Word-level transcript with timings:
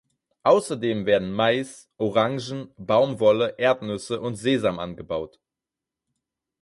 Außerdem 0.41 1.05
werden 1.05 1.31
Mais, 1.31 1.87
Orangen, 1.99 2.73
Baumwolle, 2.75 3.53
Erdnüsse 3.59 4.19
und 4.19 4.33
Sesam 4.33 4.79
angebaut. 4.79 5.39